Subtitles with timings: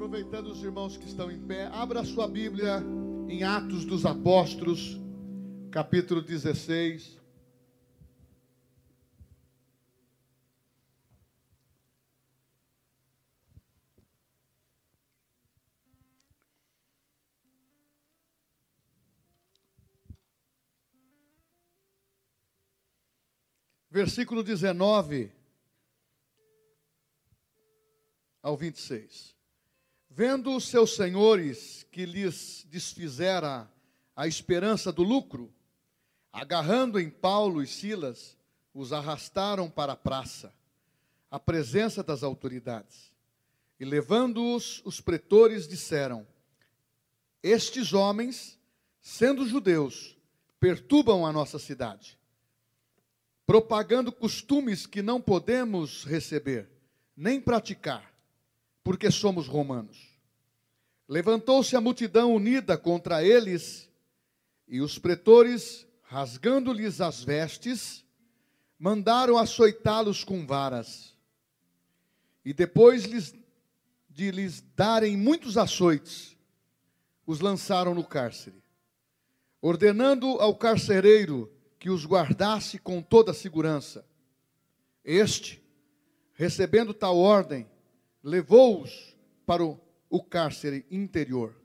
[0.00, 2.82] Aproveitando os irmãos que estão em pé, abra sua Bíblia
[3.28, 4.98] em Atos dos Apóstolos,
[5.70, 7.20] capítulo 16.
[23.90, 25.30] Versículo 19
[28.42, 29.38] ao 26.
[30.12, 33.70] Vendo os seus senhores que lhes desfizera
[34.16, 35.54] a esperança do lucro,
[36.32, 38.36] agarrando em Paulo e Silas,
[38.74, 40.52] os arrastaram para a praça,
[41.30, 43.12] à presença das autoridades.
[43.78, 46.26] E levando-os, os pretores disseram:
[47.40, 48.58] Estes homens,
[49.00, 50.18] sendo judeus,
[50.58, 52.18] perturbam a nossa cidade,
[53.46, 56.68] propagando costumes que não podemos receber,
[57.16, 58.09] nem praticar
[58.82, 60.10] porque somos romanos.
[61.08, 63.90] Levantou-se a multidão unida contra eles,
[64.68, 68.04] e os pretores, rasgando-lhes as vestes,
[68.78, 71.16] mandaram açoitá-los com varas.
[72.44, 73.02] E depois
[74.08, 76.36] de lhes darem muitos açoites,
[77.26, 78.62] os lançaram no cárcere,
[79.60, 84.04] ordenando ao carcereiro que os guardasse com toda a segurança.
[85.04, 85.62] Este,
[86.34, 87.66] recebendo tal ordem,
[88.22, 91.60] levou-os para o, o cárcere interior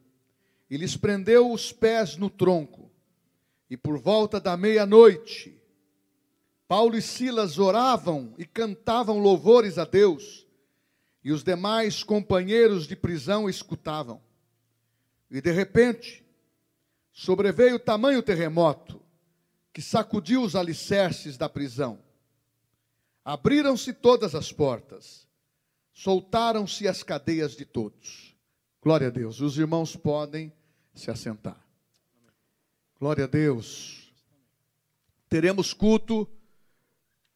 [0.70, 2.92] e lhes prendeu os pés no tronco.
[3.70, 5.62] E por volta da meia-noite,
[6.68, 10.48] Paulo e Silas oravam e cantavam louvores a Deus,
[11.24, 14.22] e os demais companheiros de prisão escutavam.
[15.30, 16.24] E de repente,
[17.12, 19.02] sobreveio tamanho terremoto
[19.74, 22.00] que sacudiu os alicerces da prisão.
[23.24, 25.25] Abriram-se todas as portas
[25.96, 28.36] soltaram-se as cadeias de todos.
[28.82, 29.40] Glória a Deus.
[29.40, 30.52] Os irmãos podem
[30.94, 31.60] se assentar.
[33.00, 34.14] Glória a Deus.
[35.30, 36.30] Teremos culto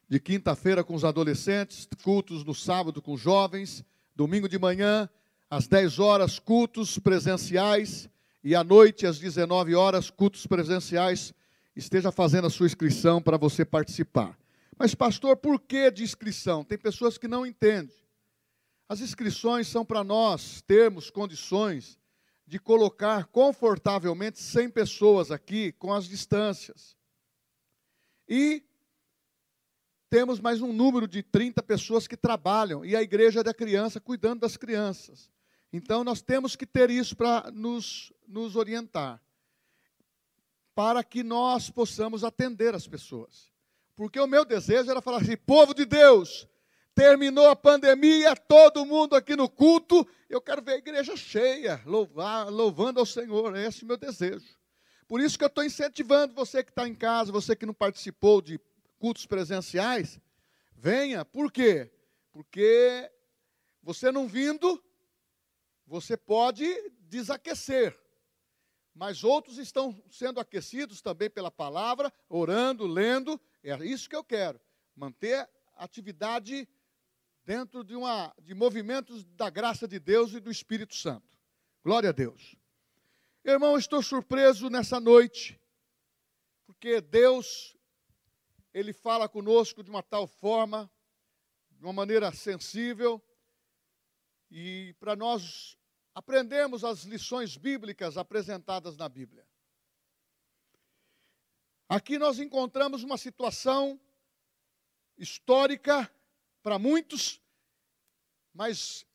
[0.08, 3.84] de quinta-feira com os adolescentes, cultos no sábado com os jovens,
[4.16, 5.10] domingo de manhã,
[5.50, 8.10] às 10 horas, cultos presenciais,
[8.44, 11.34] e à noite, às 19 horas, cultos presenciais.
[11.76, 14.38] Esteja fazendo a sua inscrição para você participar.
[14.78, 16.64] Mas, pastor, por que de inscrição?
[16.64, 17.96] Tem pessoas que não entendem.
[18.90, 22.00] As inscrições são para nós termos condições
[22.48, 26.98] de colocar confortavelmente 100 pessoas aqui com as distâncias.
[28.28, 28.64] E
[30.10, 34.40] temos mais um número de 30 pessoas que trabalham e a igreja da criança cuidando
[34.40, 35.30] das crianças.
[35.72, 39.22] Então nós temos que ter isso para nos, nos orientar,
[40.74, 43.52] para que nós possamos atender as pessoas.
[43.96, 46.48] Porque o meu desejo era falar assim: povo de Deus,
[47.00, 50.06] Terminou a pandemia, todo mundo aqui no culto.
[50.30, 53.56] Eu quero ver a igreja cheia, louvar, louvando ao Senhor.
[53.56, 54.46] Esse é o meu desejo.
[55.08, 58.42] Por isso que eu estou incentivando você que está em casa, você que não participou
[58.42, 58.60] de
[59.00, 60.20] cultos presenciais,
[60.76, 61.24] venha.
[61.24, 61.90] Por quê?
[62.34, 63.10] Porque
[63.82, 64.84] você não vindo,
[65.88, 66.68] você pode
[67.08, 67.98] desaquecer.
[68.94, 73.40] Mas outros estão sendo aquecidos também pela palavra, orando, lendo.
[73.64, 74.60] É isso que eu quero.
[74.94, 76.68] Manter a atividade
[77.50, 81.36] dentro de, uma, de movimentos da graça de Deus e do Espírito Santo.
[81.84, 82.56] Glória a Deus.
[83.44, 85.60] Irmão, estou surpreso nessa noite,
[86.68, 87.76] porque Deus,
[88.72, 90.88] Ele fala conosco de uma tal forma,
[91.72, 93.20] de uma maneira sensível,
[94.52, 95.76] e para nós
[96.14, 99.44] aprendermos as lições bíblicas apresentadas na Bíblia.
[101.90, 104.00] Aqui nós encontramos uma situação
[105.18, 106.14] histórica
[106.62, 107.42] para muitos,
[108.54, 109.06] mas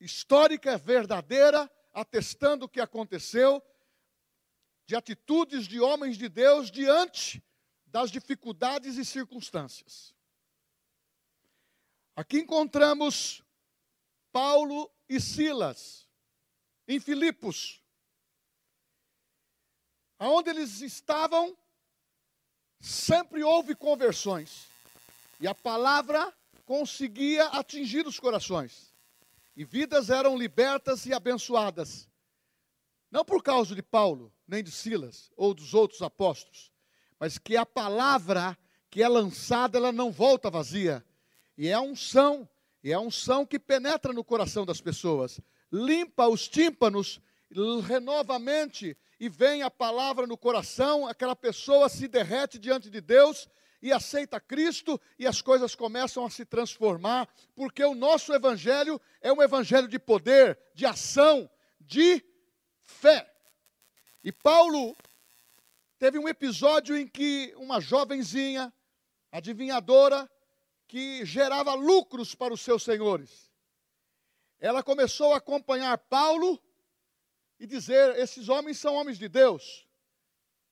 [0.00, 3.62] histórica, verdadeira, atestando o que aconteceu,
[4.86, 7.42] de atitudes de homens de Deus diante
[7.86, 10.14] das dificuldades e circunstâncias.
[12.16, 13.42] Aqui encontramos
[14.32, 16.08] Paulo e Silas
[16.86, 17.82] em Filipos.
[20.18, 21.56] Aonde eles estavam,
[22.80, 24.66] sempre houve conversões.
[25.40, 26.36] E a palavra
[26.68, 28.94] conseguia atingir os corações.
[29.56, 32.06] E vidas eram libertas e abençoadas.
[33.10, 36.70] Não por causa de Paulo, nem de Silas ou dos outros apóstolos,
[37.18, 38.56] mas que a palavra
[38.90, 41.02] que é lançada, ela não volta vazia.
[41.56, 42.46] E é a unção,
[42.84, 45.40] e é a unção que penetra no coração das pessoas,
[45.72, 47.18] limpa os tímpanos,
[47.86, 53.00] renova a mente e vem a palavra no coração, aquela pessoa se derrete diante de
[53.00, 53.48] Deus
[53.80, 59.32] e aceita Cristo e as coisas começam a se transformar, porque o nosso evangelho é
[59.32, 61.48] um evangelho de poder, de ação,
[61.80, 62.24] de
[62.82, 63.32] fé.
[64.22, 64.96] E Paulo
[65.98, 68.72] teve um episódio em que uma jovenzinha,
[69.30, 70.28] adivinhadora,
[70.86, 73.52] que gerava lucros para os seus senhores,
[74.58, 76.60] ela começou a acompanhar Paulo
[77.60, 79.86] e dizer: esses homens são homens de Deus,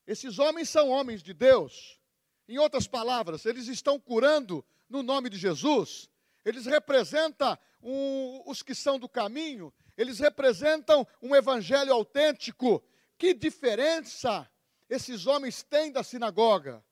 [0.05, 1.97] esses homens são homens de Deus.
[2.47, 6.09] Em outras palavras, eles estão curando no nome de Jesus,
[6.45, 12.83] eles representam um, os que são do caminho, eles representam um evangelho autêntico.
[13.17, 14.49] Que diferença
[14.89, 16.85] esses homens têm da sinagoga?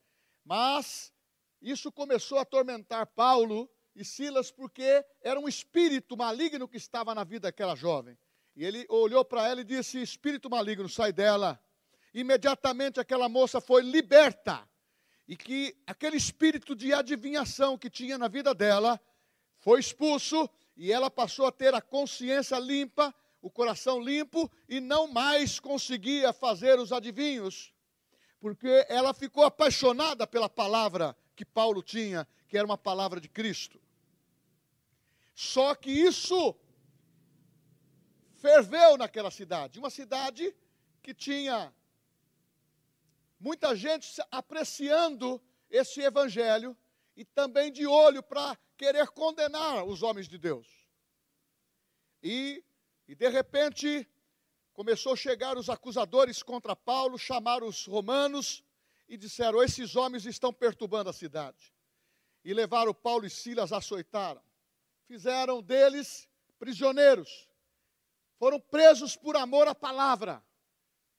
[0.43, 1.13] Mas
[1.61, 7.23] isso começou a atormentar Paulo e Silas porque era um espírito maligno que estava na
[7.23, 8.17] vida daquela jovem.
[8.55, 11.59] E ele olhou para ela e disse: Espírito maligno, sai dela.
[12.13, 14.67] Imediatamente aquela moça foi liberta.
[15.27, 18.99] E que aquele espírito de adivinhação que tinha na vida dela
[19.57, 25.07] foi expulso e ela passou a ter a consciência limpa, o coração limpo e não
[25.07, 27.73] mais conseguia fazer os adivinhos,
[28.39, 33.81] porque ela ficou apaixonada pela palavra que Paulo tinha, que era uma palavra de Cristo.
[35.33, 36.55] Só que isso
[38.35, 40.55] ferveu naquela cidade, uma cidade
[41.01, 41.73] que tinha
[43.45, 45.39] muita gente apreciando
[45.69, 46.75] esse evangelho
[47.15, 50.67] e também de olho para querer condenar os homens de Deus.
[52.23, 52.65] E,
[53.07, 54.09] e de repente,
[54.73, 58.63] começou a chegar os acusadores contra Paulo, chamaram os romanos
[59.07, 61.71] e disseram: Esses homens estão perturbando a cidade.
[62.43, 64.41] E levaram Paulo e Silas, açoitaram.
[65.07, 66.27] Fizeram deles
[66.57, 67.47] prisioneiros.
[68.39, 70.43] Foram presos por amor à palavra,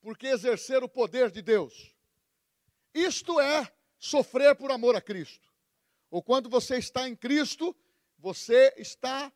[0.01, 1.96] porque exerceram o poder de Deus.
[2.97, 5.47] Isto é sofrer por amor a Cristo
[6.11, 7.77] ou quando você está em Cristo,
[8.19, 9.33] você está,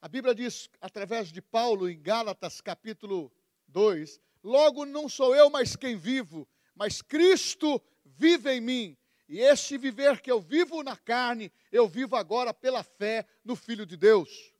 [0.00, 3.32] a Bíblia diz, através de Paulo, em Gálatas capítulo
[3.68, 8.96] 2, logo não sou eu mais quem vivo, mas Cristo vive em mim.
[9.28, 13.86] E este viver que eu vivo na carne, eu vivo agora pela fé no Filho
[13.86, 14.52] de Deus.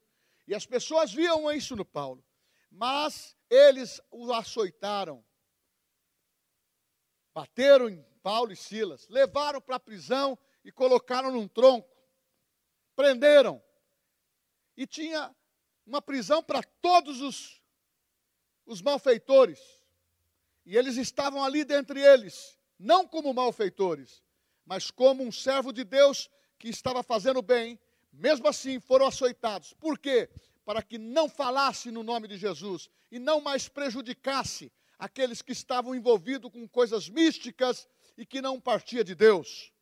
[0.47, 2.25] E as pessoas viam isso no Paulo,
[2.71, 5.25] mas eles o açoitaram,
[7.35, 11.95] bateram em Paulo e Silas, levaram para a prisão e colocaram num tronco,
[12.95, 13.63] prenderam.
[14.77, 15.35] E tinha
[15.85, 17.61] uma prisão para todos os,
[18.65, 19.61] os malfeitores.
[20.65, 24.23] E eles estavam ali dentre eles, não como malfeitores,
[24.65, 27.79] mas como um servo de Deus que estava fazendo bem.
[28.13, 29.75] Mesmo assim, foram açoitados.
[29.75, 30.31] Por quê?
[30.65, 35.95] Para que não falasse no nome de Jesus e não mais prejudicasse aqueles que estavam
[35.95, 39.73] envolvidos com coisas místicas e que não partia de Deus.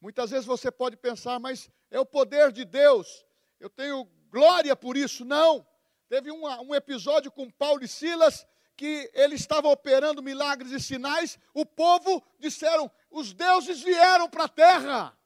[0.00, 3.24] Muitas vezes você pode pensar, mas é o poder de Deus,
[3.58, 5.24] eu tenho glória por isso.
[5.24, 5.66] Não.
[6.08, 8.46] Teve um, um episódio com Paulo e Silas
[8.76, 14.48] que ele estava operando milagres e sinais, o povo disseram: os deuses vieram para a
[14.48, 15.18] terra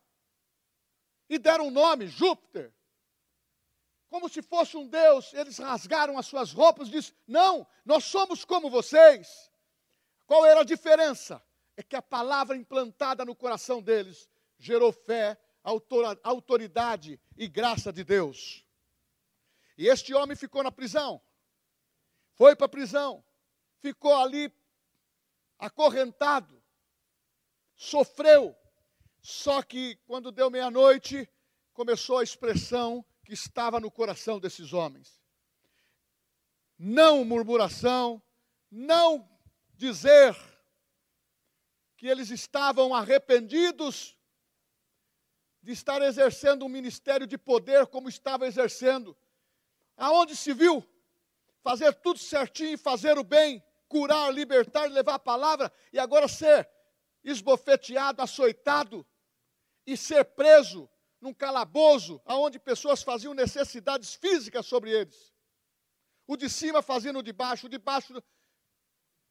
[1.29, 2.73] e deram um nome, Júpiter.
[4.10, 8.44] Como se fosse um deus, eles rasgaram as suas roupas e disseram: Não, nós somos
[8.44, 9.48] como vocês.
[10.26, 11.40] Qual era a diferença?
[11.76, 14.28] É que a palavra implantada no coração deles
[14.58, 15.40] gerou fé,
[16.24, 18.66] autoridade e graça de Deus.
[19.78, 21.23] E este homem ficou na prisão,
[22.32, 23.25] foi para a prisão,
[23.78, 24.52] ficou ali
[25.56, 26.61] acorrentado,
[27.76, 28.56] sofreu.
[29.23, 31.30] Só que quando deu meia-noite,
[31.73, 35.22] começou a expressão que estava no coração desses homens.
[36.76, 38.20] Não murmuração,
[38.68, 39.30] não
[39.72, 40.37] dizer
[41.96, 44.18] que eles estavam arrependidos
[45.62, 49.16] de estar exercendo um ministério de poder como estava exercendo.
[49.96, 50.84] Aonde se viu?
[51.62, 56.68] Fazer tudo certinho, fazer o bem, curar, libertar, levar a palavra, e agora ser
[57.22, 59.06] esbofeteado, açoitado
[59.87, 65.32] e ser preso num calabouço aonde pessoas faziam necessidades físicas sobre eles.
[66.26, 68.22] O de cima fazendo o de baixo, o de baixo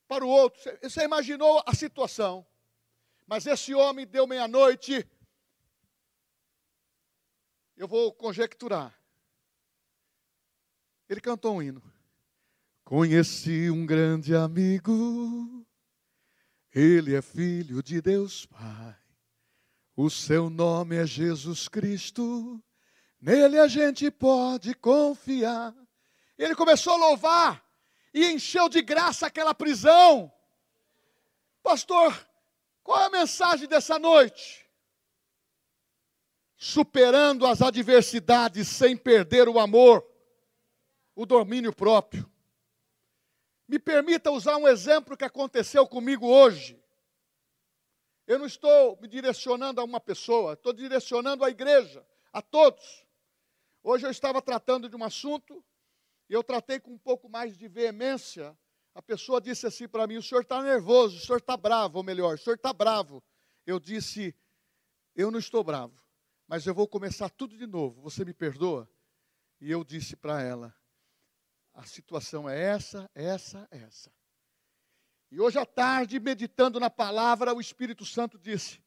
[0.08, 0.60] para o outro.
[0.82, 2.46] Você imaginou a situação?
[3.26, 5.08] Mas esse homem deu meia-noite,
[7.78, 8.94] eu vou conjecturar.
[11.08, 11.82] Ele cantou um hino.
[12.84, 15.66] Conheci um grande amigo,
[16.74, 19.09] ele é filho de Deus Pai.
[20.02, 22.64] O seu nome é Jesus Cristo,
[23.20, 25.76] nele a gente pode confiar.
[26.38, 27.70] Ele começou a louvar
[28.14, 30.32] e encheu de graça aquela prisão.
[31.62, 32.18] Pastor,
[32.82, 34.66] Qual é a mensagem dessa noite?
[36.56, 40.10] Superando as adversidades sem perder o amor,
[41.14, 42.26] o domínio próprio.
[43.68, 46.82] Me permita usar um exemplo que aconteceu comigo hoje.
[48.30, 53.04] Eu não estou me direcionando a uma pessoa, estou direcionando a igreja, a todos.
[53.82, 55.66] Hoje eu estava tratando de um assunto,
[56.30, 58.56] e eu tratei com um pouco mais de veemência.
[58.94, 62.04] A pessoa disse assim para mim: o senhor está nervoso, o senhor está bravo, ou
[62.04, 63.24] melhor, o senhor está bravo.
[63.66, 64.36] Eu disse:
[65.16, 66.00] eu não estou bravo,
[66.48, 68.00] mas eu vou começar tudo de novo.
[68.04, 68.88] Você me perdoa?
[69.60, 70.72] E eu disse para ela:
[71.74, 74.19] a situação é essa, essa, essa.
[75.32, 78.84] E hoje à tarde, meditando na palavra, o Espírito Santo disse: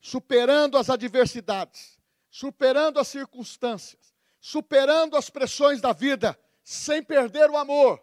[0.00, 1.98] superando as adversidades,
[2.30, 8.02] superando as circunstâncias, superando as pressões da vida, sem perder o amor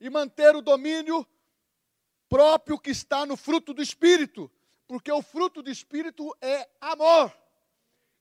[0.00, 1.26] e manter o domínio
[2.28, 4.50] próprio que está no fruto do Espírito,
[4.86, 7.32] porque o fruto do Espírito é amor.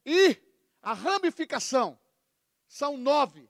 [0.06, 0.38] E
[0.82, 2.00] a ramificação
[2.68, 3.50] são nove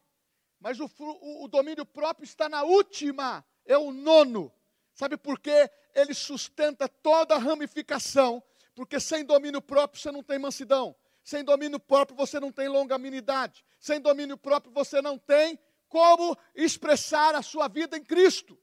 [0.59, 4.51] mas o, o, o domínio próprio está na última, é o nono.
[4.97, 5.69] Sabe por quê?
[5.93, 8.41] Ele sustenta toda a ramificação,
[8.73, 13.63] porque sem domínio próprio você não tem mansidão, sem domínio próprio você não tem longanimidade,
[13.79, 18.57] sem domínio próprio você não tem como expressar a sua vida em Cristo.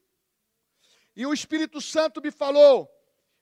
[1.15, 2.91] E o Espírito Santo me falou: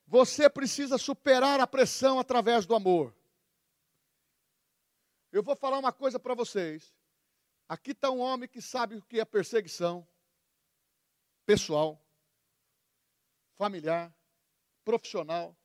[0.06, 3.12] você precisa superar a pressão através do amor.
[5.32, 6.94] Eu vou falar uma coisa para vocês.
[7.68, 10.06] Aqui está um homem que sabe o que é perseguição
[11.44, 12.00] pessoal,
[13.56, 14.14] familiar,
[14.84, 15.56] profissional,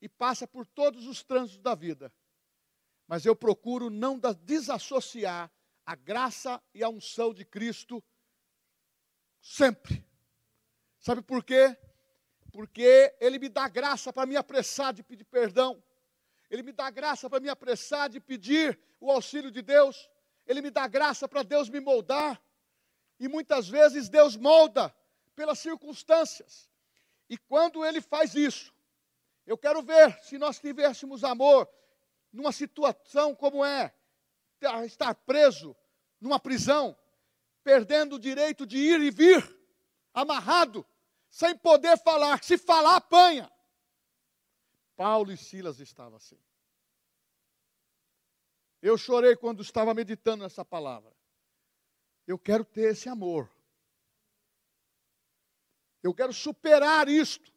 [0.00, 2.12] e passa por todos os trânsitos da vida.
[3.06, 5.50] Mas eu procuro não desassociar
[5.84, 8.02] a graça e a unção de Cristo
[9.40, 10.04] sempre.
[10.98, 11.76] Sabe por quê?
[12.52, 15.82] Porque Ele me dá graça para me apressar de pedir perdão.
[16.50, 20.08] Ele me dá graça para me apressar de pedir o auxílio de Deus.
[20.46, 22.40] Ele me dá graça para Deus me moldar.
[23.18, 24.94] E muitas vezes Deus molda
[25.34, 26.70] pelas circunstâncias.
[27.34, 28.72] E quando Ele faz isso,
[29.44, 31.68] eu quero ver se nós tivéssemos amor
[32.32, 33.92] numa situação como é
[34.86, 35.76] estar preso
[36.20, 36.96] numa prisão,
[37.64, 39.42] perdendo o direito de ir e vir,
[40.14, 40.86] amarrado,
[41.28, 42.40] sem poder falar.
[42.44, 43.50] Se falar, apanha.
[44.94, 46.38] Paulo e Silas estavam assim.
[48.80, 51.12] Eu chorei quando estava meditando nessa palavra.
[52.28, 53.50] Eu quero ter esse amor.
[56.04, 57.50] Eu quero superar isto.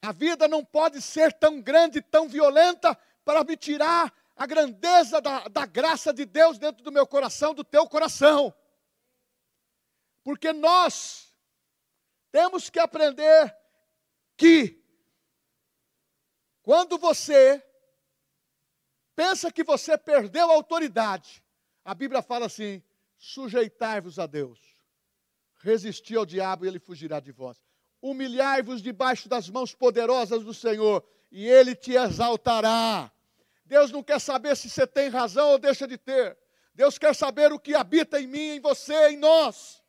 [0.00, 2.94] A vida não pode ser tão grande, tão violenta,
[3.24, 7.64] para me tirar a grandeza da, da graça de Deus dentro do meu coração, do
[7.64, 8.54] teu coração.
[10.22, 11.34] Porque nós
[12.30, 13.56] temos que aprender
[14.36, 14.80] que,
[16.62, 17.60] quando você
[19.16, 21.42] pensa que você perdeu a autoridade,
[21.84, 22.80] a Bíblia fala assim:
[23.16, 24.77] sujeitai-vos a Deus,
[25.68, 27.62] resisti ao diabo e ele fugirá de vós.
[28.00, 33.12] Humilhai-vos debaixo das mãos poderosas do Senhor e ele te exaltará.
[33.64, 36.36] Deus não quer saber se você tem razão ou deixa de ter.
[36.74, 39.82] Deus quer saber o que habita em mim, em você, em nós.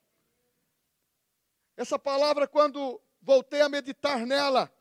[1.77, 4.71] Essa palavra, quando voltei a meditar nela,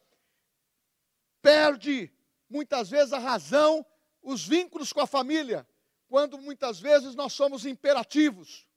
[1.41, 2.13] perde
[2.49, 3.85] muitas vezes a razão
[4.23, 5.67] os vínculos com a família,
[6.09, 8.68] quando muitas vezes nós somos imperativos.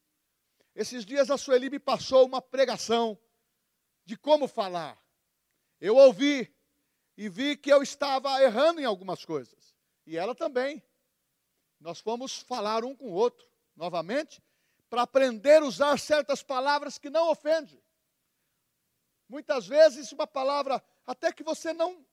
[0.74, 3.20] Esses dias a Sueli me passou uma pregação
[4.06, 4.98] de como falar.
[5.80, 6.54] Eu ouvi
[7.18, 9.76] e vi que eu estava errando em algumas coisas.
[10.06, 10.84] E ela também.
[11.80, 14.42] Nós fomos falar um com o outro, novamente,
[14.90, 17.82] para aprender a usar certas palavras que não ofendem.
[19.28, 22.06] Muitas vezes uma palavra até que você não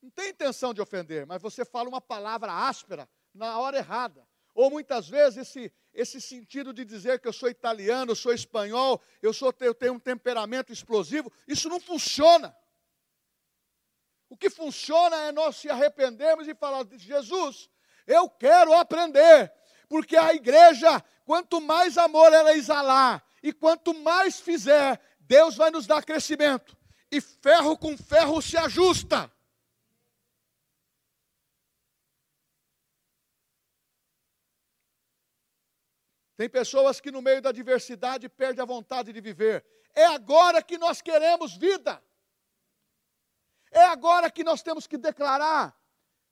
[0.00, 4.28] não tem intenção de ofender, mas você fala uma palavra áspera na hora errada.
[4.54, 9.00] Ou muitas vezes esse, esse sentido de dizer que eu sou italiano, eu sou espanhol,
[9.22, 12.54] eu, sou, eu tenho um temperamento explosivo, isso não funciona.
[14.28, 17.68] O que funciona é nós se arrependermos e falar: Jesus,
[18.06, 19.52] eu quero aprender,
[19.88, 25.86] porque a igreja, quanto mais amor ela exalar e quanto mais fizer, Deus vai nos
[25.86, 26.76] dar crescimento.
[27.10, 29.30] E ferro com ferro se ajusta.
[36.42, 39.64] Tem pessoas que no meio da adversidade perdem a vontade de viver.
[39.94, 42.02] É agora que nós queremos vida.
[43.70, 45.72] É agora que nós temos que declarar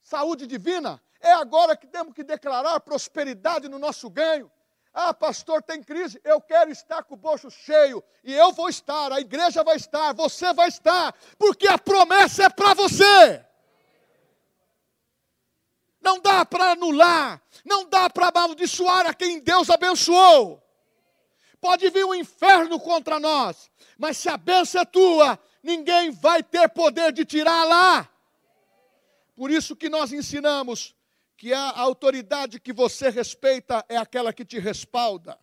[0.02, 1.00] saúde divina.
[1.20, 4.50] É agora que temos que declarar prosperidade no nosso ganho.
[4.92, 6.20] Ah, pastor, tem crise.
[6.24, 8.02] Eu quero estar com o bolso cheio.
[8.24, 12.48] E eu vou estar, a igreja vai estar, você vai estar, porque a promessa é
[12.48, 13.46] para você.
[16.00, 20.62] Não dá para anular, não dá para amaldiçoar a quem Deus abençoou.
[21.60, 26.68] Pode vir um inferno contra nós, mas se a bênção é tua, ninguém vai ter
[26.70, 28.08] poder de tirar lá.
[29.36, 30.94] Por isso que nós ensinamos
[31.36, 35.38] que a autoridade que você respeita é aquela que te respalda.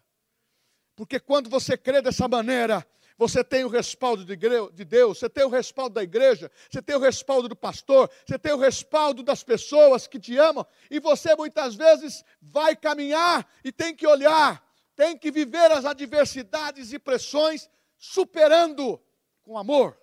[0.95, 2.85] Porque quando você crê dessa maneira,
[3.17, 6.99] você tem o respaldo de Deus, você tem o respaldo da igreja, você tem o
[6.99, 11.73] respaldo do pastor, você tem o respaldo das pessoas que te amam, e você muitas
[11.73, 14.63] vezes vai caminhar e tem que olhar,
[14.95, 19.01] tem que viver as adversidades e pressões superando
[19.41, 19.99] com amor.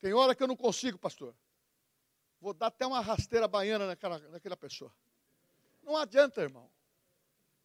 [0.00, 1.34] Tem hora que eu não consigo, pastor.
[2.40, 4.94] Vou dar até uma rasteira baiana naquela, naquela pessoa.
[5.82, 6.70] Não adianta, irmão.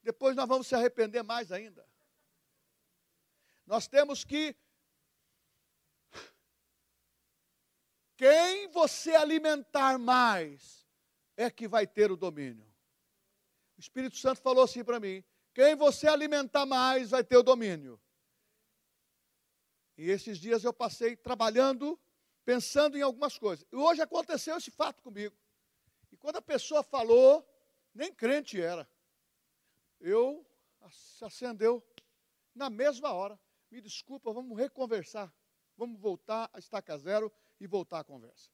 [0.01, 1.85] Depois nós vamos se arrepender mais ainda.
[3.69, 4.55] Nós temos que.
[8.17, 10.87] Quem você alimentar mais
[11.37, 12.65] é que vai ter o domínio.
[13.77, 15.23] O Espírito Santo falou assim para mim:
[15.53, 18.01] quem você alimentar mais vai ter o domínio.
[19.95, 21.99] E esses dias eu passei trabalhando,
[22.43, 23.67] pensando em algumas coisas.
[23.71, 25.37] E hoje aconteceu esse fato comigo.
[26.11, 27.47] E quando a pessoa falou,
[27.93, 28.89] nem crente era.
[29.99, 30.43] Eu
[31.21, 31.85] acendeu
[32.55, 33.39] na mesma hora
[33.71, 35.33] me desculpa, vamos reconversar.
[35.77, 38.49] Vamos voltar a estaca zero e voltar a conversa.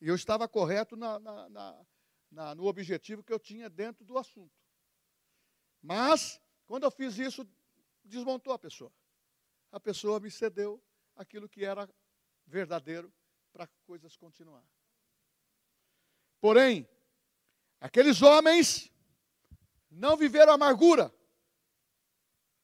[0.00, 1.86] E eu estava correto na, na, na,
[2.30, 4.58] na, no objetivo que eu tinha dentro do assunto.
[5.82, 7.46] Mas, quando eu fiz isso,
[8.04, 8.92] desmontou a pessoa.
[9.70, 10.82] A pessoa me cedeu
[11.14, 11.88] aquilo que era
[12.46, 13.12] verdadeiro
[13.52, 14.64] para coisas continuar.
[16.40, 16.88] Porém,
[17.78, 18.90] aqueles homens
[19.90, 21.12] não viveram amargura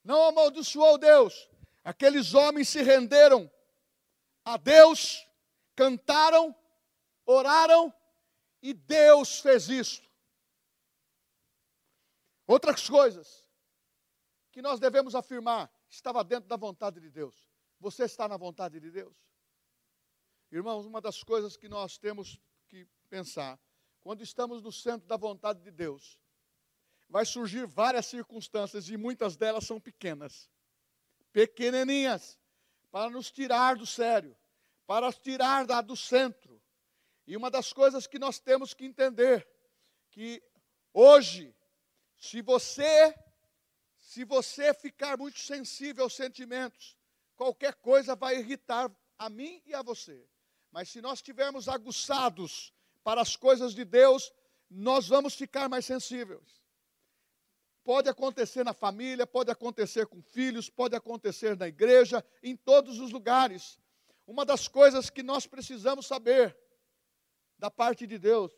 [0.06, 1.50] não amaldiçoou Deus.
[1.82, 3.50] Aqueles homens se renderam
[4.44, 5.26] a Deus,
[5.74, 6.54] cantaram,
[7.26, 7.92] oraram
[8.62, 10.02] e Deus fez isso.
[12.46, 13.44] Outras coisas
[14.52, 17.48] que nós devemos afirmar, estava dentro da vontade de Deus.
[17.80, 19.14] Você está na vontade de Deus?
[20.50, 23.60] Irmãos, uma das coisas que nós temos que pensar,
[24.00, 26.18] quando estamos no centro da vontade de Deus,
[27.08, 30.50] vai surgir várias circunstâncias e muitas delas são pequenas,
[31.32, 32.38] pequenininhas,
[32.90, 34.36] para nos tirar do sério,
[34.86, 36.62] para nos tirar da, do centro.
[37.26, 39.46] E uma das coisas que nós temos que entender
[40.10, 40.42] que
[40.92, 41.54] hoje,
[42.16, 43.14] se você
[44.06, 46.96] se você ficar muito sensível aos sentimentos,
[47.34, 48.88] qualquer coisa vai irritar
[49.18, 50.24] a mim e a você.
[50.70, 54.32] Mas se nós estivermos aguçados para as coisas de Deus,
[54.70, 56.64] nós vamos ficar mais sensíveis.
[57.86, 63.12] Pode acontecer na família, pode acontecer com filhos, pode acontecer na igreja, em todos os
[63.12, 63.78] lugares.
[64.26, 66.58] Uma das coisas que nós precisamos saber
[67.56, 68.50] da parte de Deus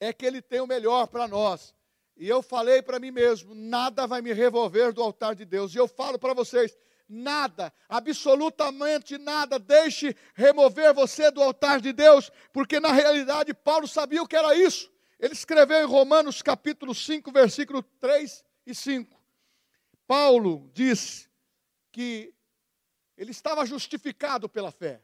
[0.00, 1.74] é que Ele tem o melhor para nós.
[2.16, 5.74] E eu falei para mim mesmo: nada vai me revolver do altar de Deus.
[5.74, 6.74] E eu falo para vocês:
[7.06, 14.22] nada, absolutamente nada, deixe remover você do altar de Deus, porque na realidade Paulo sabia
[14.22, 14.90] o que era isso.
[15.18, 19.16] Ele escreveu em Romanos capítulo 5, versículo 3 e 5.
[20.06, 21.28] Paulo diz
[21.90, 22.34] que
[23.16, 25.02] ele estava justificado pela fé.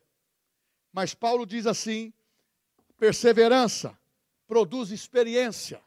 [0.92, 2.12] Mas Paulo diz assim:
[2.98, 3.98] perseverança
[4.46, 5.82] produz experiência,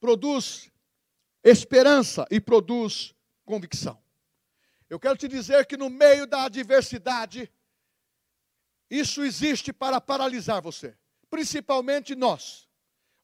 [0.00, 0.68] produz
[1.44, 4.02] esperança e produz convicção.
[4.90, 7.48] Eu quero te dizer que no meio da adversidade,
[8.90, 10.96] isso existe para paralisar você,
[11.30, 12.68] principalmente nós.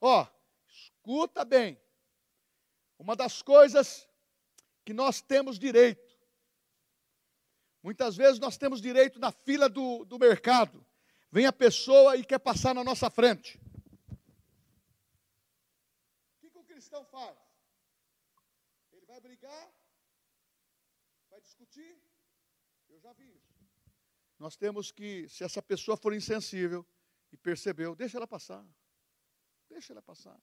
[0.01, 0.27] Ó,
[0.67, 1.79] escuta bem.
[2.99, 4.09] Uma das coisas
[4.85, 6.19] que nós temos direito,
[7.83, 10.85] muitas vezes nós temos direito na fila do, do mercado,
[11.31, 13.59] vem a pessoa e quer passar na nossa frente.
[16.37, 17.37] O que, que o cristão faz?
[18.93, 19.71] Ele vai brigar,
[21.29, 22.03] vai discutir.
[22.89, 23.51] Eu já vi isso.
[24.39, 26.87] Nós temos que, se essa pessoa for insensível
[27.31, 28.67] e percebeu, deixa ela passar.
[29.71, 30.39] Deixa ela passar.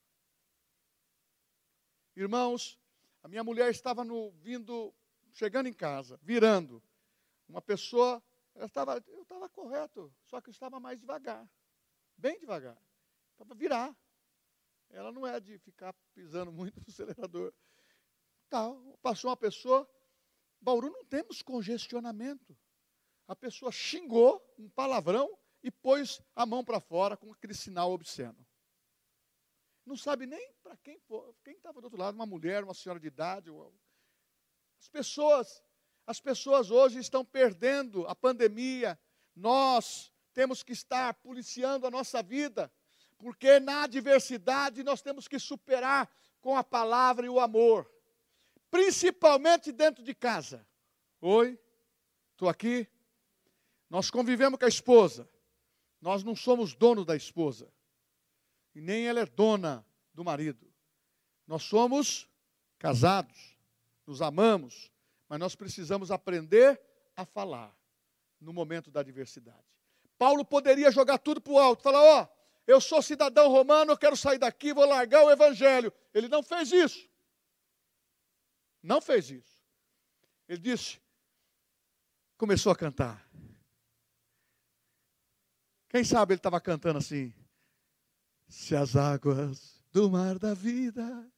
[2.16, 2.80] Irmãos,
[3.22, 4.96] a minha mulher estava no, vindo,
[5.34, 6.82] chegando em casa, virando.
[7.48, 8.24] Uma pessoa,
[8.56, 11.48] ela estava, eu estava correto, só que eu estava mais devagar,
[12.18, 12.82] bem devagar,
[13.36, 13.96] para virar.
[14.90, 17.54] Ela não é de ficar pisando muito no acelerador.
[18.50, 19.88] Tal, passou uma pessoa,
[20.62, 22.58] Bauru não temos congestionamento.
[23.28, 28.47] A pessoa xingou um palavrão e pôs a mão para fora com aquele sinal obsceno.
[29.88, 31.00] Não sabe nem para quem
[31.44, 33.50] quem estava do outro lado, uma mulher, uma senhora de idade.
[34.80, 35.64] As pessoas,
[36.06, 39.00] as pessoas hoje estão perdendo a pandemia.
[39.36, 42.72] Nós temos que estar policiando a nossa vida,
[43.18, 46.10] porque na adversidade nós temos que superar
[46.42, 47.90] com a palavra e o amor,
[48.70, 50.68] principalmente dentro de casa.
[51.22, 51.58] Oi,
[52.34, 52.88] estou aqui.
[53.90, 55.30] Nós convivemos com a esposa,
[56.02, 57.74] nós não somos donos da esposa,
[58.78, 60.72] e nem ela é dona do marido.
[61.48, 62.30] Nós somos
[62.78, 63.58] casados,
[64.06, 64.92] nos amamos,
[65.28, 66.80] mas nós precisamos aprender
[67.16, 67.76] a falar
[68.40, 69.66] no momento da adversidade.
[70.16, 72.28] Paulo poderia jogar tudo para o alto, falar: Ó, oh,
[72.68, 75.92] eu sou cidadão romano, eu quero sair daqui, vou largar o evangelho.
[76.14, 77.10] Ele não fez isso.
[78.84, 79.60] Não fez isso.
[80.48, 81.02] Ele disse,
[82.38, 83.28] começou a cantar.
[85.90, 87.34] Quem sabe ele estava cantando assim:
[88.48, 91.30] Se as águas do mar da vida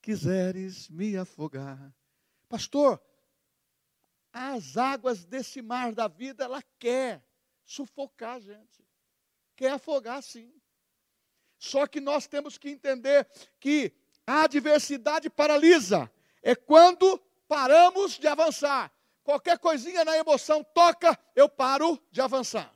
[0.00, 1.92] quiseres me afogar.
[2.48, 3.02] Pastor,
[4.32, 7.24] as águas desse mar da vida, ela quer
[7.64, 8.86] sufocar a gente,
[9.56, 10.52] quer afogar sim.
[11.58, 13.92] Só que nós temos que entender que
[14.26, 16.10] a adversidade paralisa,
[16.42, 18.92] é quando paramos de avançar.
[19.24, 22.70] Qualquer coisinha na emoção toca, eu paro de avançar.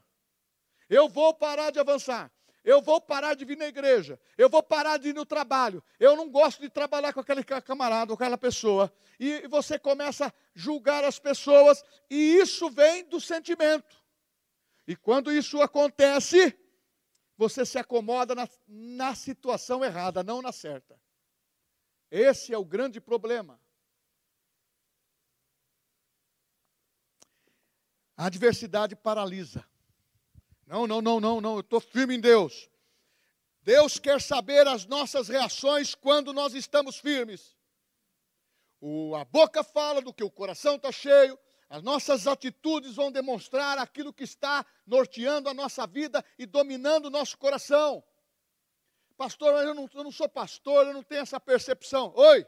[0.89, 2.32] Eu vou parar de avançar.
[2.65, 4.21] Eu vou parar de vir na igreja.
[4.39, 5.83] Eu vou parar de ir no trabalho.
[5.99, 8.93] Eu não gosto de trabalhar com aquele camarada, com aquela pessoa.
[9.19, 14.01] E você começa a julgar as pessoas, e isso vem do sentimento.
[14.87, 16.57] E quando isso acontece,
[17.37, 21.01] você se acomoda na, na situação errada, não na certa.
[22.11, 23.61] Esse é o grande problema.
[28.17, 29.67] A adversidade paralisa.
[30.67, 32.69] Não, não, não, não, não, eu estou firme em Deus.
[33.63, 37.57] Deus quer saber as nossas reações quando nós estamos firmes.
[38.81, 43.79] O, a boca fala do que o coração está cheio, as nossas atitudes vão demonstrar
[43.79, 48.03] aquilo que está norteando a nossa vida e dominando o nosso coração.
[49.17, 52.13] Pastor, eu não, eu não sou pastor, eu não tenho essa percepção.
[52.17, 52.45] Oi,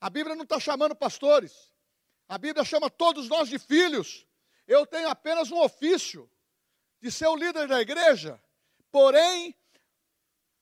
[0.00, 1.72] a Bíblia não está chamando pastores,
[2.28, 4.26] a Bíblia chama todos nós de filhos.
[4.66, 6.30] Eu tenho apenas um ofício
[7.02, 8.40] de ser o líder da igreja,
[8.92, 9.56] porém,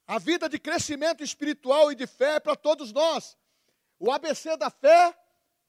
[0.07, 3.37] a vida de crescimento espiritual e de fé é para todos nós.
[3.99, 5.15] O ABC da fé,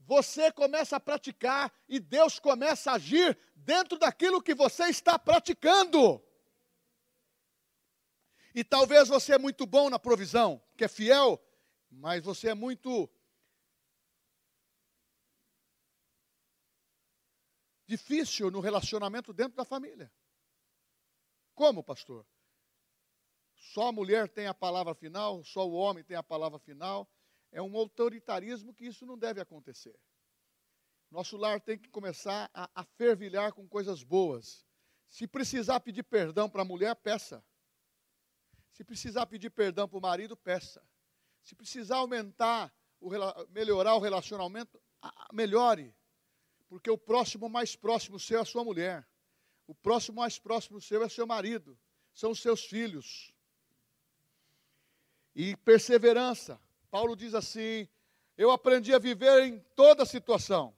[0.01, 6.25] você começa a praticar e Deus começa a agir dentro daquilo que você está praticando.
[8.55, 11.39] E talvez você é muito bom na provisão, que é fiel,
[11.91, 13.11] mas você é muito
[17.87, 20.11] difícil no relacionamento dentro da família.
[21.55, 22.27] Como, pastor?
[23.55, 27.09] Só a mulher tem a palavra final, só o homem tem a palavra final.
[27.51, 29.99] É um autoritarismo que isso não deve acontecer.
[31.11, 34.67] Nosso lar tem que começar a, a fervilhar com coisas boas.
[35.09, 37.45] Se precisar pedir perdão para a mulher, peça.
[38.73, 40.83] Se precisar pedir perdão para o marido, peça.
[41.43, 43.11] Se precisar aumentar, o,
[43.51, 44.83] melhorar o relacionamento,
[45.33, 45.95] melhore.
[46.67, 49.07] Porque o próximo mais próximo seu é a sua mulher.
[49.66, 51.79] O próximo mais próximo seu é seu marido,
[52.12, 53.33] são os seus filhos.
[55.35, 56.61] E perseverança.
[56.90, 57.88] Paulo diz assim:
[58.37, 60.77] Eu aprendi a viver em toda situação,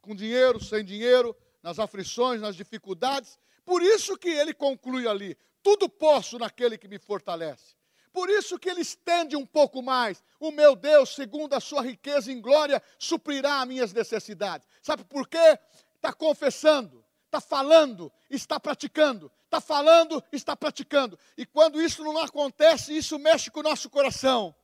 [0.00, 3.38] com dinheiro, sem dinheiro, nas aflições, nas dificuldades.
[3.64, 7.76] Por isso que ele conclui ali: Tudo posso naquele que me fortalece.
[8.12, 10.24] Por isso que ele estende um pouco mais.
[10.40, 14.66] O meu Deus, segundo a sua riqueza em glória, suprirá as minhas necessidades.
[14.80, 15.58] Sabe por quê?
[15.96, 17.04] Está confessando
[17.36, 21.18] está falando, está praticando, está falando, está praticando.
[21.36, 24.54] E quando isso não acontece, isso mexe com o nosso coração.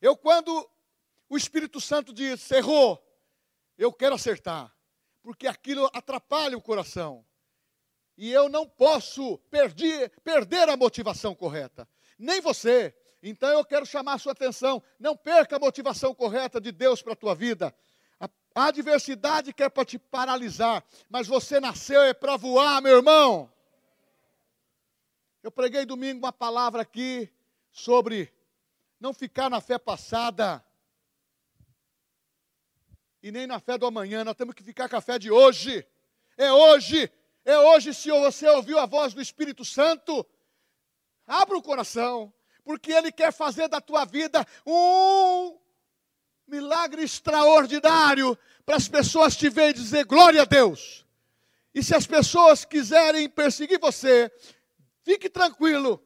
[0.00, 0.68] Eu, quando
[1.28, 3.02] o Espírito Santo diz, errou,
[3.78, 4.74] eu quero acertar,
[5.22, 7.24] porque aquilo atrapalha o coração.
[8.16, 12.94] E eu não posso perder, perder a motivação correta, nem você.
[13.22, 17.14] Então eu quero chamar a sua atenção, não perca a motivação correta de Deus para
[17.14, 17.74] a tua vida.
[18.54, 23.52] A adversidade quer para te paralisar, mas você nasceu é para voar, meu irmão.
[25.42, 27.28] Eu preguei domingo uma palavra aqui
[27.72, 28.32] sobre
[29.00, 30.64] não ficar na fé passada
[33.24, 35.84] e nem na fé do amanhã, nós temos que ficar com a fé de hoje.
[36.36, 37.10] É hoje,
[37.44, 40.24] é hoje se você ouviu a voz do Espírito Santo,
[41.26, 45.58] abra o coração, porque ele quer fazer da tua vida um
[46.46, 51.04] milagre extraordinário para as pessoas te verem dizer glória a Deus.
[51.74, 54.30] E se as pessoas quiserem perseguir você,
[55.02, 56.02] fique tranquilo,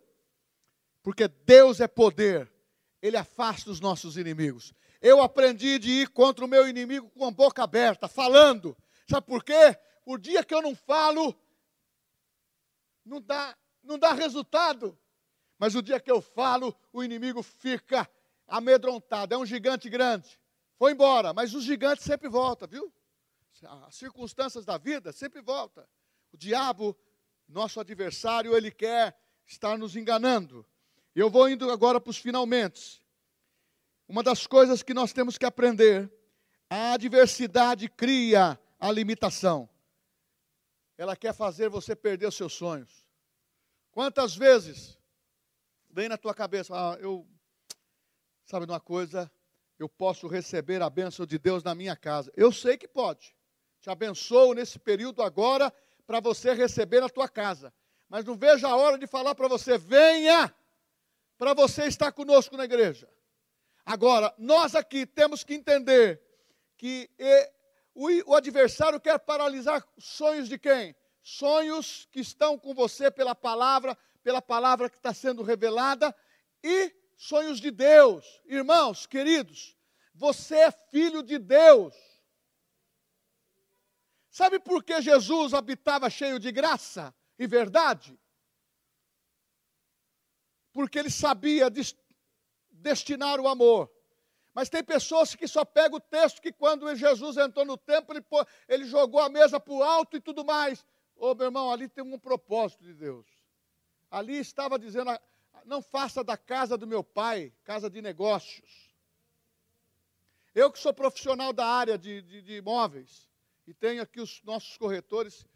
[1.03, 2.53] Porque Deus é poder,
[3.01, 4.75] Ele afasta os nossos inimigos.
[5.01, 8.77] Eu aprendi de ir contra o meu inimigo com a boca aberta, falando.
[9.09, 9.79] Sabe por quê?
[10.05, 11.35] O dia que eu não falo,
[13.05, 14.99] não dá, não dá resultado.
[15.59, 18.09] Mas o dia que eu falo, o inimigo fica
[18.49, 19.35] amedrontado.
[19.35, 20.41] É um gigante grande.
[20.77, 22.93] Foi embora, mas os gigantes sempre volta, viu?
[23.87, 25.89] As circunstâncias da vida sempre volta.
[26.33, 26.97] O diabo,
[27.49, 30.65] nosso adversário, ele quer estar nos enganando.
[31.15, 33.03] Eu vou indo agora para os finalmente.
[34.07, 36.11] Uma das coisas que nós temos que aprender,
[36.71, 39.69] a adversidade cria a limitação.
[40.97, 43.07] Ela quer fazer você perder os seus sonhos.
[43.91, 44.99] Quantas vezes
[45.91, 47.27] vem na tua cabeça, ah, eu,
[48.49, 49.31] sabe de uma coisa,
[49.79, 52.33] eu posso receber a bênção de Deus na minha casa.
[52.35, 53.37] Eu sei que pode.
[53.79, 55.71] Te abençoo nesse período agora
[56.07, 57.73] para você receber na tua casa.
[58.09, 60.53] Mas não veja a hora de falar para você, venha,
[61.37, 63.07] para você estar conosco na igreja.
[63.85, 66.19] Agora, nós aqui temos que entender
[66.79, 67.11] que
[67.95, 70.97] o adversário quer paralisar sonhos de quem?
[71.23, 76.15] Sonhos que estão com você pela palavra, pela palavra que está sendo revelada
[76.65, 78.41] e sonhos de Deus.
[78.47, 79.77] Irmãos, queridos,
[80.15, 81.95] você é filho de Deus.
[84.31, 88.19] Sabe por que Jesus habitava cheio de graça e verdade?
[90.73, 91.69] Porque ele sabia
[92.71, 93.93] destinar o amor.
[94.55, 98.25] Mas tem pessoas que só pegam o texto que quando Jesus entrou no templo, ele,
[98.69, 100.85] ele jogou a mesa para o alto e tudo mais.
[101.17, 103.27] Ô meu irmão, ali tem um propósito de Deus.
[104.11, 105.11] Ali estava dizendo,
[105.69, 108.89] não faça da casa do meu pai casa de negócios.
[110.55, 113.29] Eu que sou profissional da área de, de, de imóveis,
[113.67, 115.47] e tenho aqui os nossos corretores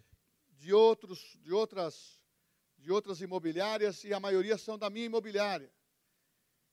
[0.58, 2.20] de, outros, de, outras,
[2.78, 5.72] de outras imobiliárias, e a maioria são da minha imobiliária.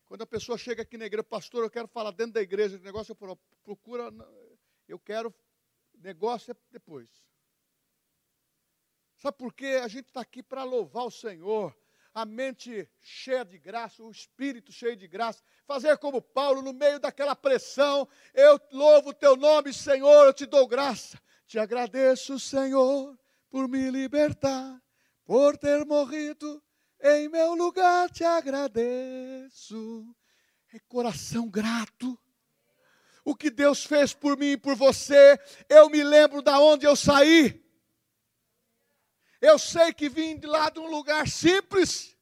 [0.06, 2.84] Quando a pessoa chega aqui na igreja, pastor, eu quero falar dentro da igreja de
[2.84, 4.12] negócio, eu procura,
[4.88, 5.34] eu quero
[5.96, 7.10] negócio depois.
[9.18, 9.80] Sabe por quê?
[9.84, 11.76] A gente está aqui para louvar o Senhor,
[12.14, 17.00] a mente cheia de graça, o espírito cheio de graça, fazer como Paulo, no meio
[17.00, 21.20] daquela pressão, eu louvo o teu nome, Senhor, eu te dou graça.
[21.46, 23.18] Te agradeço, Senhor,
[23.50, 24.80] por me libertar,
[25.26, 26.62] por ter morrido
[27.02, 30.06] em meu lugar te agradeço.
[30.74, 32.20] É coração grato.
[33.24, 36.96] O que Deus fez por mim e por você, eu me lembro da onde eu
[36.96, 37.64] saí.
[39.42, 42.18] Eu sei que vim de lá de um lugar simples,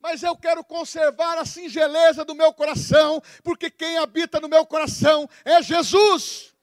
[0.00, 5.28] mas eu quero conservar a singeleza do meu coração, porque quem habita no meu coração
[5.44, 6.54] é Jesus.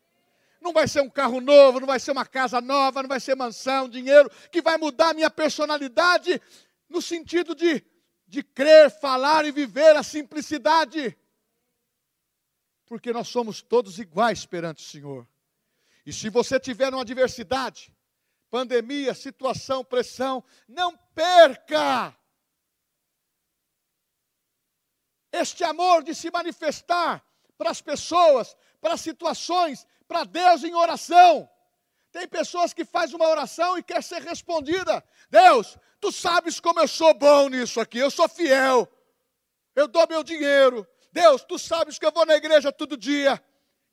[0.62, 3.36] Não vai ser um carro novo, não vai ser uma casa nova, não vai ser
[3.36, 6.42] mansão, dinheiro, que vai mudar a minha personalidade,
[6.88, 7.84] no sentido de,
[8.28, 11.18] de crer, falar e viver a simplicidade.
[12.86, 15.28] Porque nós somos todos iguais perante o Senhor.
[16.06, 17.93] E se você tiver uma adversidade,
[18.54, 22.16] pandemia, situação, pressão, não perca
[25.32, 27.26] este amor de se manifestar
[27.58, 31.50] para as pessoas, para as situações, para Deus em oração.
[32.12, 35.04] Tem pessoas que fazem uma oração e quer ser respondida.
[35.32, 38.86] Deus, Tu sabes como eu sou bom nisso aqui, eu sou fiel,
[39.74, 40.86] eu dou meu dinheiro.
[41.14, 43.42] Deus, tu sabes que eu vou na igreja todo dia.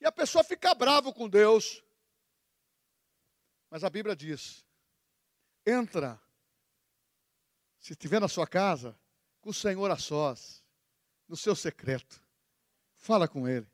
[0.00, 1.84] E a pessoa fica bravo com Deus.
[3.70, 4.64] Mas a Bíblia diz:
[5.64, 6.20] entra,
[7.78, 8.98] se estiver na sua casa,
[9.40, 10.62] com o Senhor a sós,
[11.28, 12.22] no seu secreto.
[12.96, 13.66] Fala com Ele.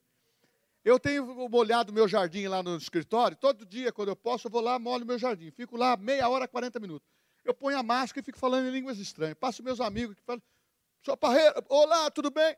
[0.85, 4.61] Eu tenho molhado meu jardim lá no escritório, todo dia, quando eu posso, eu vou
[4.61, 5.51] lá, molho meu jardim.
[5.51, 8.99] Fico lá meia hora, 40 minutos eu ponho a máscara e fico falando em línguas
[8.99, 9.37] estranhas.
[9.39, 10.43] Passo meus amigos que falam,
[11.03, 12.57] sua parreira, olá, tudo bem?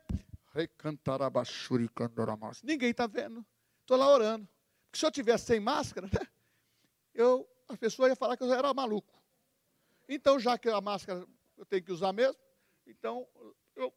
[2.63, 3.45] Ninguém está vendo.
[3.81, 4.47] Estou lá orando.
[4.85, 6.27] Porque se eu tivesse sem máscara, né,
[7.13, 9.13] eu, a pessoa ia falar que eu era maluco.
[10.07, 11.25] Então, já que a máscara
[11.57, 12.39] eu tenho que usar mesmo,
[12.85, 13.27] então,
[13.75, 13.93] eu,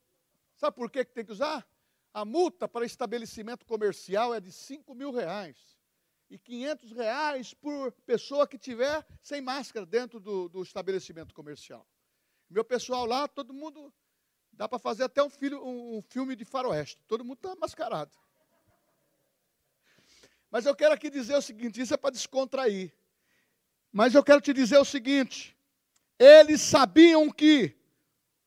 [0.56, 1.66] sabe por que, que tem que usar?
[2.12, 5.56] A multa para estabelecimento comercial é de 5 mil reais
[6.28, 11.86] e 500 reais por pessoa que tiver sem máscara dentro do, do estabelecimento comercial.
[12.48, 13.92] Meu pessoal lá, todo mundo,
[14.52, 18.12] dá para fazer até um, filho, um, um filme de faroeste, todo mundo está mascarado.
[20.50, 22.92] Mas eu quero aqui dizer o seguinte, isso é para descontrair.
[23.92, 25.54] Mas eu quero te dizer o seguinte,
[26.18, 27.76] eles sabiam que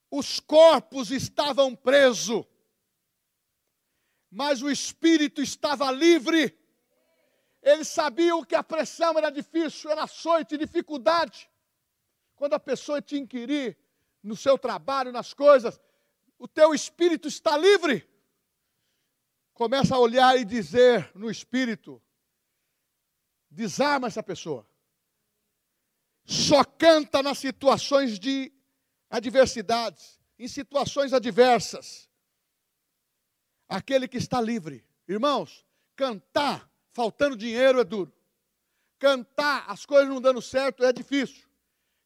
[0.10, 2.44] os corpos estavam presos,
[4.32, 6.58] mas o espírito estava livre.
[7.62, 11.50] Eles sabiam que a pressão era difícil, era açoite, dificuldade.
[12.36, 13.78] Quando a pessoa te inquirir
[14.24, 15.80] no seu trabalho, nas coisas,
[16.40, 18.08] o teu espírito está livre.
[19.54, 22.02] Começa a olhar e dizer no espírito:
[23.50, 24.68] desarma essa pessoa.
[26.26, 28.52] Só canta nas situações de
[29.10, 32.10] adversidades, em situações adversas.
[33.68, 34.84] Aquele que está livre.
[35.08, 38.12] Irmãos, cantar faltando dinheiro é duro.
[38.98, 41.48] Cantar as coisas não dando certo é difícil.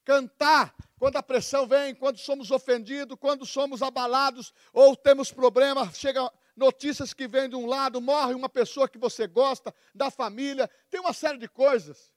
[0.04, 6.30] Cantar quando a pressão vem, quando somos ofendidos, quando somos abalados ou temos problemas, chega
[6.58, 11.00] notícias que vêm de um lado, morre uma pessoa que você gosta, da família, tem
[11.00, 12.12] uma série de coisas.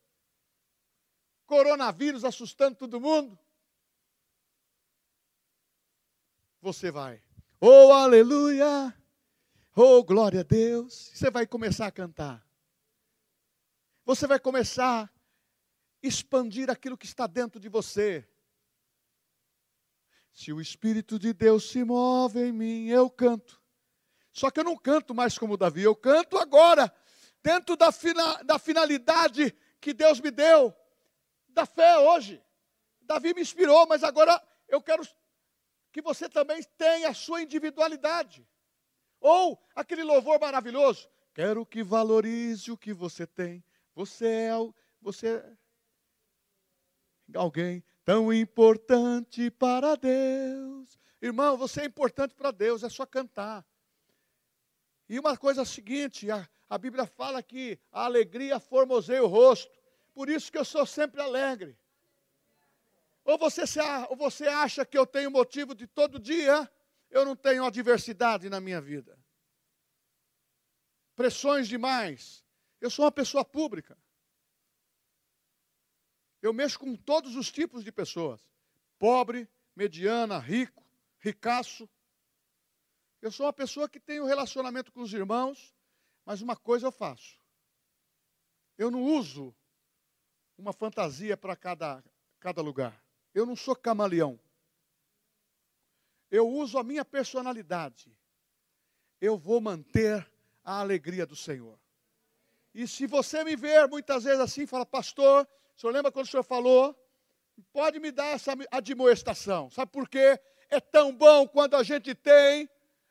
[1.53, 3.39] Coronavírus assustando todo mundo.
[6.63, 7.23] Você vai,
[7.61, 8.97] oh aleluia,
[9.77, 11.11] oh glória a Deus.
[11.13, 12.43] Você vai começar a cantar.
[14.07, 15.11] Você vai começar a
[16.03, 18.27] expandir aquilo que está dentro de você.
[20.33, 23.61] Se o Espírito de Deus se move em mim, eu canto.
[24.33, 26.91] Só que eu não canto mais como Davi, eu canto agora,
[27.43, 30.75] dentro da, fina, da finalidade que Deus me deu,
[31.53, 32.43] da fé hoje.
[33.01, 35.07] Davi me inspirou, mas agora eu quero
[35.93, 38.49] que você também tenha a sua individualidade.
[39.21, 41.09] Ou aquele louvor maravilhoso.
[41.35, 43.65] Quero que valorize o que você tem.
[43.95, 44.53] Você é,
[45.01, 45.37] você
[47.33, 50.99] é alguém tão importante para Deus.
[51.21, 53.65] Irmão, você é importante para Deus, é só cantar.
[55.09, 59.82] E uma coisa seguinte, a, a Bíblia fala que a alegria formoseia o rosto.
[60.15, 61.79] Por isso que eu sou sempre alegre.
[63.25, 66.71] Ou você, se, ou você acha que eu tenho motivo de todo dia,
[67.11, 69.19] eu não tenho adversidade na minha vida.
[71.15, 72.45] Pressões demais.
[72.81, 73.97] Eu sou uma pessoa pública.
[76.41, 78.45] Eu mexo com todos os tipos de pessoas:
[78.99, 80.85] pobre, mediana, rico,
[81.21, 81.89] ricaço.
[83.21, 85.73] Eu sou uma pessoa que tem um relacionamento com os irmãos,
[86.25, 87.39] mas uma coisa eu faço.
[88.77, 89.55] Eu não uso
[90.57, 92.03] uma fantasia para cada,
[92.39, 93.03] cada lugar.
[93.35, 94.39] Eu não sou camaleão.
[96.31, 98.17] Eu uso a minha personalidade.
[99.21, 100.31] Eu vou manter
[100.65, 101.79] a alegria do Senhor.
[102.75, 106.29] E se você me ver muitas vezes assim, fala, pastor, o senhor lembra quando o
[106.29, 106.97] senhor falou?
[107.73, 109.71] Pode me dar essa admoestação.
[109.71, 110.41] Sabe por quê?
[110.71, 112.69] É tão bom quando a gente tem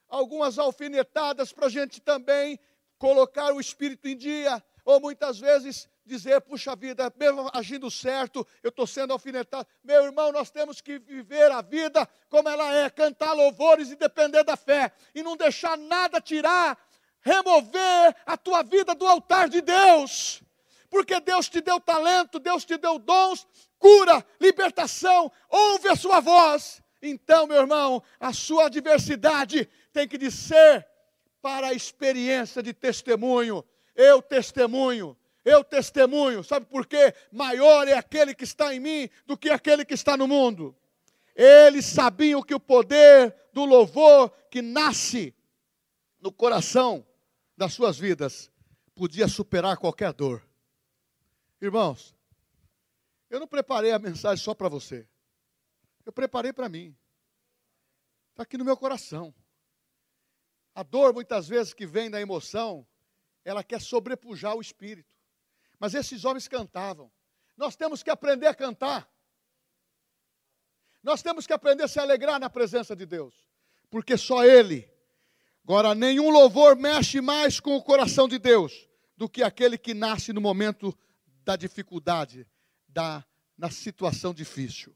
[0.08, 2.60] algumas alfinetadas para a gente também
[2.98, 8.70] colocar o espírito em dia, ou muitas vezes dizer, puxa vida, mesmo agindo certo, eu
[8.70, 9.66] estou sendo alfinetado.
[9.84, 14.44] Meu irmão, nós temos que viver a vida como ela é, cantar louvores e depender
[14.44, 16.78] da fé, e não deixar nada tirar,
[17.22, 20.44] remover a tua vida do altar de Deus.
[20.90, 23.48] Porque Deus te deu talento, Deus te deu dons,
[23.80, 26.82] cura, libertação, ouve a sua voz.
[27.02, 30.86] Então, meu irmão, a sua adversidade tem que ser
[31.42, 33.64] para a experiência de testemunho.
[33.96, 36.44] Eu testemunho, eu testemunho.
[36.44, 37.14] Sabe por quê?
[37.32, 40.76] Maior é aquele que está em mim do que aquele que está no mundo.
[41.36, 45.34] Eles sabiam que o poder do louvor que nasce
[46.20, 47.06] no coração
[47.58, 48.52] das suas vidas
[48.96, 50.46] podia superar qualquer dor.
[51.60, 52.16] Irmãos,
[53.30, 55.08] eu não preparei a mensagem só para você.
[56.06, 56.96] Eu preparei para mim.
[58.32, 59.34] Está aqui no meu coração.
[60.74, 62.88] A dor, muitas vezes, que vem da emoção,
[63.44, 65.10] ela quer sobrepujar o espírito.
[65.82, 67.12] Mas esses homens cantavam.
[67.58, 69.10] Nós temos que aprender a cantar.
[71.02, 73.34] Nós temos que aprender a se alegrar na presença de Deus.
[73.90, 74.88] Porque só Ele.
[75.64, 80.32] Agora, nenhum louvor mexe mais com o coração de Deus do que aquele que nasce
[80.32, 80.96] no momento
[81.44, 82.48] da dificuldade,
[82.88, 83.26] da,
[83.58, 84.96] na situação difícil.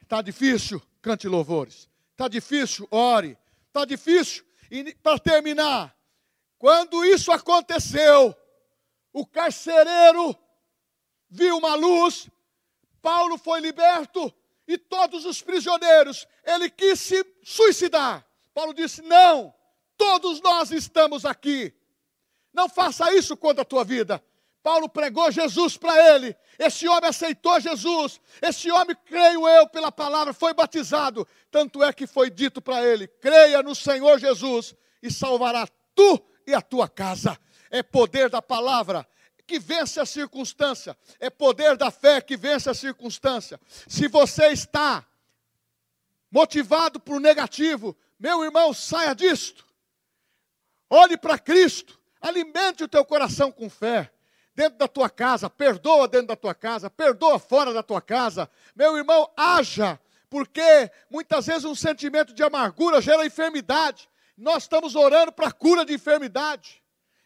[0.00, 0.80] Está difícil?
[1.02, 1.90] Cante louvores.
[2.12, 2.88] Está difícil?
[2.90, 3.36] Ore.
[3.68, 4.46] Está difícil?
[4.70, 5.94] E para terminar,
[6.58, 8.34] quando isso aconteceu,
[9.12, 10.36] o carcereiro
[11.28, 12.28] viu uma luz,
[13.00, 14.32] Paulo foi liberto
[14.66, 18.24] e todos os prisioneiros, ele quis se suicidar.
[18.54, 19.52] Paulo disse: Não,
[19.96, 21.74] todos nós estamos aqui.
[22.52, 24.22] Não faça isso contra a tua vida.
[24.62, 26.36] Paulo pregou Jesus para ele.
[26.58, 28.20] Esse homem aceitou Jesus.
[28.42, 31.26] Esse homem, creio eu, pela palavra, foi batizado.
[31.50, 36.54] Tanto é que foi dito para ele: creia no Senhor Jesus e salvará tu e
[36.54, 37.38] a tua casa.
[37.70, 39.06] É poder da palavra
[39.46, 40.96] que vence a circunstância.
[41.18, 43.60] É poder da fé que vence a circunstância.
[43.88, 45.04] Se você está
[46.30, 49.66] motivado por negativo, meu irmão, saia disto.
[50.88, 51.98] Olhe para Cristo.
[52.20, 54.12] Alimente o teu coração com fé
[54.54, 58.50] dentro da tua casa, perdoa dentro da tua casa, perdoa fora da tua casa.
[58.76, 59.98] Meu irmão, haja,
[60.28, 64.08] Porque muitas vezes um sentimento de amargura gera enfermidade.
[64.36, 66.79] Nós estamos orando para a cura de enfermidade.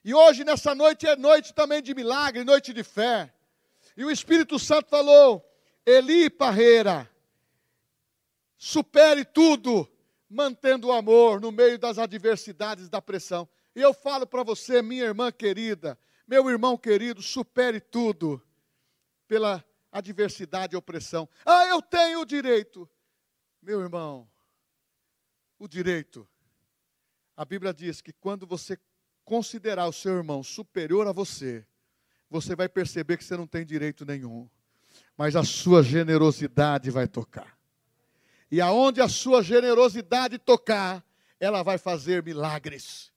[0.04, 3.32] E hoje, nessa noite, é noite também de milagre, noite de fé.
[3.96, 5.42] E o Espírito Santo falou:
[5.86, 7.10] Eli Parreira,
[8.58, 9.90] supere tudo,
[10.28, 13.48] mantendo o amor no meio das adversidades da pressão.
[13.74, 18.42] E eu falo para você, minha irmã querida, meu irmão querido, supere tudo
[19.26, 21.26] pela adversidade e opressão.
[21.46, 22.88] Ah, eu tenho o direito.
[23.62, 24.28] Meu irmão,
[25.58, 26.28] o direito.
[27.34, 28.78] A Bíblia diz que quando você
[29.24, 31.66] considerar o seu irmão superior a você,
[32.28, 34.48] você vai perceber que você não tem direito nenhum.
[35.16, 37.56] Mas a sua generosidade vai tocar.
[38.50, 41.04] E aonde a sua generosidade tocar,
[41.40, 43.12] ela vai fazer milagres.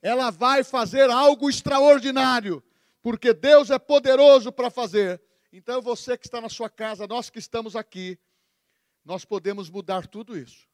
[0.00, 2.62] Ela vai fazer algo extraordinário,
[3.00, 5.20] porque Deus é poderoso para fazer.
[5.52, 8.18] Então você que está na sua casa, nós que estamos aqui,
[9.04, 10.68] nós podemos mudar tudo isso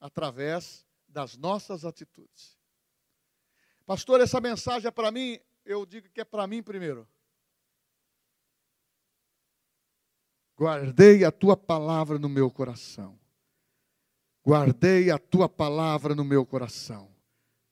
[0.00, 2.59] através das nossas atitudes.
[3.90, 7.08] Pastor, essa mensagem é para mim, eu digo que é para mim primeiro.
[10.56, 13.18] Guardei a tua palavra no meu coração.
[14.46, 17.12] Guardei a tua palavra no meu coração,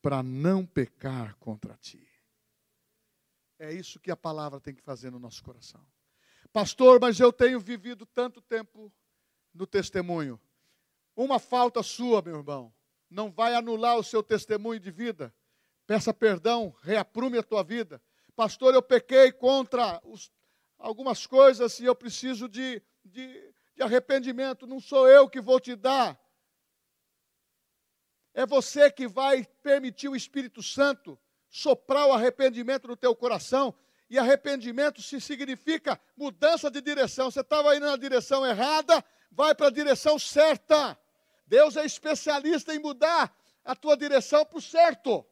[0.03, 2.05] para não pecar contra ti.
[3.57, 5.87] É isso que a palavra tem que fazer no nosso coração.
[6.53, 8.93] Pastor, mas eu tenho vivido tanto tempo
[9.55, 10.41] no testemunho.
[11.15, 12.75] Uma falta sua, meu irmão,
[13.09, 15.33] não vai anular o seu testemunho de vida.
[15.89, 17.99] Peça perdão, reaprume a tua vida.
[18.37, 20.31] Pastor, eu pequei contra os,
[20.79, 24.67] algumas coisas e eu preciso de, de, de arrependimento.
[24.67, 26.21] Não sou eu que vou te dar.
[28.35, 31.19] É você que vai permitir o Espírito Santo
[31.49, 33.75] soprar o arrependimento no teu coração.
[34.11, 37.31] E arrependimento se significa mudança de direção.
[37.31, 40.99] Você estava indo na direção errada, vai para a direção certa.
[41.47, 43.35] Deus é especialista em mudar
[43.65, 45.27] a tua direção para o certo.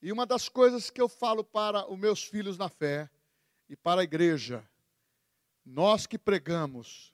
[0.00, 3.10] E uma das coisas que eu falo para os meus filhos na fé
[3.68, 4.68] e para a igreja,
[5.64, 7.12] nós que pregamos,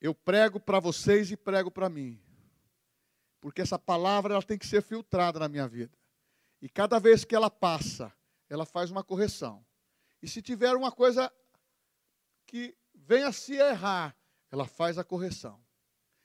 [0.00, 2.20] eu prego para vocês e prego para mim.
[3.40, 5.96] Porque essa palavra ela tem que ser filtrada na minha vida.
[6.60, 8.12] E cada vez que ela passa,
[8.48, 9.64] ela faz uma correção.
[10.22, 11.32] E se tiver uma coisa
[12.46, 14.16] que venha se errar,
[14.50, 15.60] ela faz a correção.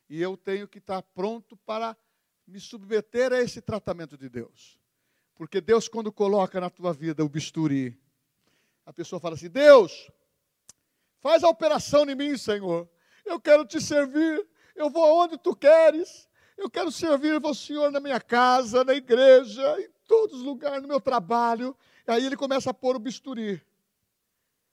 [0.10, 1.98] E eu tenho que estar pronto para
[2.48, 4.81] me submeter a esse tratamento de Deus.
[5.42, 8.00] Porque Deus, quando coloca na tua vida o bisturi,
[8.86, 10.08] a pessoa fala assim: Deus,
[11.20, 12.88] faz a operação em mim, Senhor.
[13.26, 14.48] Eu quero te servir.
[14.76, 16.30] Eu vou aonde tu queres.
[16.56, 20.88] Eu quero servir o Senhor na minha casa, na igreja, em todos os lugares, no
[20.88, 21.76] meu trabalho.
[22.08, 23.60] E aí ele começa a pôr o bisturi.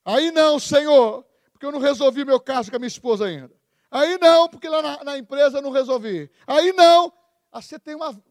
[0.05, 3.57] Aí não, Senhor, porque eu não resolvi meu caso com a minha esposa ainda.
[3.91, 6.31] Aí não, porque lá na, na empresa eu não resolvi.
[6.47, 7.11] Aí não.
[7.55, 8.23] Você tem uma.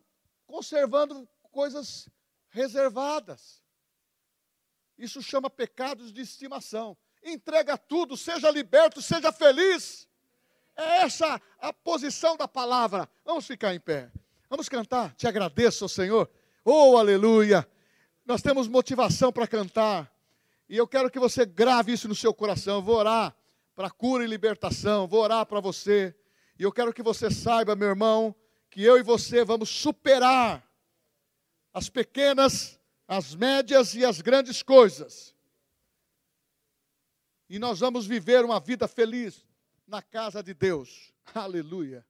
[0.46, 2.08] conservando coisas
[2.58, 3.62] reservadas.
[4.98, 6.98] Isso chama pecados de estimação.
[7.24, 10.08] Entrega tudo, seja liberto, seja feliz.
[10.76, 13.08] É essa a posição da palavra.
[13.24, 14.12] Vamos ficar em pé.
[14.50, 15.14] Vamos cantar.
[15.16, 16.30] Te agradeço, Senhor.
[16.66, 17.68] Oh, aleluia.
[18.26, 20.12] Nós temos motivação para cantar.
[20.68, 22.76] E eu quero que você grave isso no seu coração.
[22.76, 23.36] Eu vou orar
[23.76, 25.08] para cura e libertação.
[25.08, 26.16] Vou orar para você.
[26.58, 28.36] E eu quero que você saiba, meu irmão,
[28.70, 30.67] que eu e você vamos superar
[31.78, 35.36] as pequenas, as médias e as grandes coisas.
[37.48, 39.46] E nós vamos viver uma vida feliz
[39.86, 41.14] na casa de Deus.
[41.36, 42.04] Aleluia.